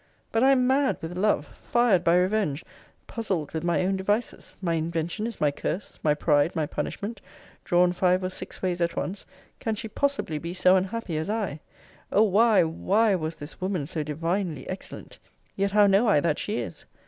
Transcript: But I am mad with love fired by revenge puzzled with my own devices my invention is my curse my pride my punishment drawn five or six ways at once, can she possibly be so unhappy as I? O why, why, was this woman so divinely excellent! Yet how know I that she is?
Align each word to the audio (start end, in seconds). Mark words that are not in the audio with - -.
But 0.31 0.41
I 0.41 0.49
am 0.49 0.65
mad 0.65 0.97
with 0.99 1.15
love 1.15 1.45
fired 1.61 2.03
by 2.03 2.17
revenge 2.17 2.65
puzzled 3.05 3.51
with 3.51 3.63
my 3.63 3.83
own 3.85 3.97
devices 3.97 4.57
my 4.59 4.73
invention 4.73 5.27
is 5.27 5.39
my 5.39 5.51
curse 5.51 5.99
my 6.01 6.15
pride 6.15 6.55
my 6.55 6.65
punishment 6.65 7.21
drawn 7.63 7.93
five 7.93 8.23
or 8.23 8.31
six 8.31 8.63
ways 8.63 8.81
at 8.81 8.95
once, 8.95 9.27
can 9.59 9.75
she 9.75 9.87
possibly 9.87 10.39
be 10.39 10.55
so 10.55 10.75
unhappy 10.75 11.17
as 11.17 11.29
I? 11.29 11.59
O 12.11 12.23
why, 12.23 12.63
why, 12.63 13.13
was 13.13 13.35
this 13.35 13.61
woman 13.61 13.85
so 13.85 14.01
divinely 14.01 14.67
excellent! 14.67 15.19
Yet 15.55 15.69
how 15.73 15.85
know 15.85 16.07
I 16.07 16.19
that 16.19 16.39
she 16.39 16.57
is? 16.57 16.85